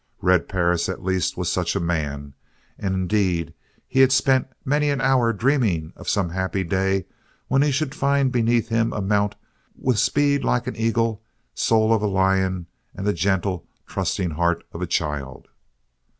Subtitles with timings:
[0.19, 2.33] Red Perris, at least, was such a man,
[2.79, 3.53] and indeed
[3.87, 7.05] he spent many an hour dreaming of some happy day
[7.49, 9.35] when he should find beneath him a mount
[9.77, 11.21] with speed like an eagle,
[11.53, 15.49] soul of a lion, and the gentle, trusting heart of a child.